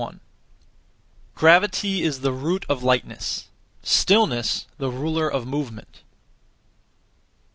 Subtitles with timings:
[1.35, 3.49] Gravity is the root of lightness;
[3.83, 6.01] stillness, the ruler of movement.